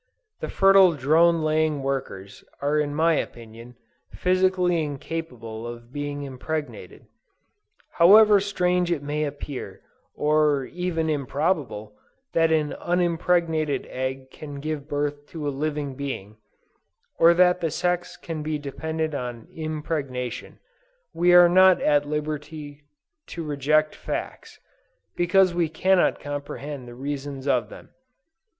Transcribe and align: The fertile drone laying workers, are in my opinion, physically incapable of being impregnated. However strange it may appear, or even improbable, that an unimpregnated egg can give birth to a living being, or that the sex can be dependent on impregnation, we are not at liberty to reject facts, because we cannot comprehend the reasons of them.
The 0.39 0.49
fertile 0.49 0.93
drone 0.93 1.43
laying 1.43 1.83
workers, 1.83 2.43
are 2.59 2.79
in 2.79 2.95
my 2.95 3.13
opinion, 3.13 3.75
physically 4.11 4.81
incapable 4.83 5.67
of 5.67 5.93
being 5.93 6.23
impregnated. 6.23 7.05
However 7.91 8.39
strange 8.39 8.91
it 8.91 9.03
may 9.03 9.25
appear, 9.25 9.81
or 10.15 10.65
even 10.65 11.07
improbable, 11.07 11.93
that 12.33 12.51
an 12.51 12.73
unimpregnated 12.81 13.85
egg 13.91 14.31
can 14.31 14.55
give 14.55 14.87
birth 14.89 15.27
to 15.27 15.47
a 15.47 15.53
living 15.53 15.93
being, 15.93 16.37
or 17.19 17.35
that 17.35 17.61
the 17.61 17.69
sex 17.69 18.17
can 18.17 18.41
be 18.41 18.57
dependent 18.57 19.13
on 19.13 19.47
impregnation, 19.53 20.57
we 21.13 21.31
are 21.35 21.47
not 21.47 21.79
at 21.79 22.09
liberty 22.09 22.81
to 23.27 23.43
reject 23.45 23.93
facts, 23.93 24.57
because 25.15 25.53
we 25.53 25.69
cannot 25.69 26.19
comprehend 26.19 26.87
the 26.87 26.95
reasons 26.95 27.47
of 27.47 27.69
them. 27.69 27.89